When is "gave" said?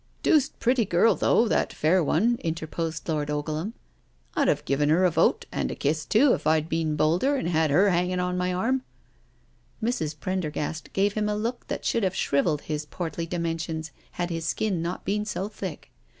10.93-11.13